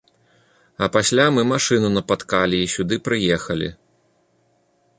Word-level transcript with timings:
А 0.85 0.87
пасля 0.95 1.25
мы 1.35 1.43
машыну 1.51 1.91
напаткалі 1.97 2.57
і 2.63 2.71
сюды 2.77 2.95
прыехалі. 3.09 3.69